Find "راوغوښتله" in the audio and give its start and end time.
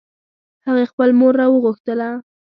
1.41-2.09